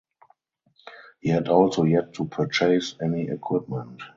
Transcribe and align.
He 1.19 1.29
had 1.29 1.47
also 1.47 1.83
yet 1.83 2.13
to 2.13 2.25
purchase 2.25 2.95
any 3.03 3.27
equipment. 3.29 4.01